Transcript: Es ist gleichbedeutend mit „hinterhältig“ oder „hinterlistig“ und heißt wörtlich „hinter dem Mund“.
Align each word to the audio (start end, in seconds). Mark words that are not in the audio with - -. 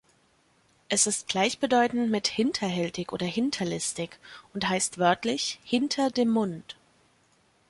Es 0.89 1.05
ist 1.05 1.27
gleichbedeutend 1.27 2.09
mit 2.09 2.27
„hinterhältig“ 2.27 3.13
oder 3.13 3.27
„hinterlistig“ 3.27 4.17
und 4.51 4.67
heißt 4.67 4.97
wörtlich 4.97 5.59
„hinter 5.63 6.09
dem 6.09 6.29
Mund“. 6.29 6.75